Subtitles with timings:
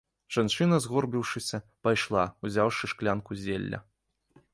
[0.35, 3.79] Жанчына, згорбіўшыся, пайшла, узяўшы шклянку зелля.